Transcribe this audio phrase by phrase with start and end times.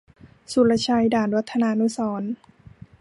[0.51, 2.31] สุรชัย ด่านวัฒนานุสรณ์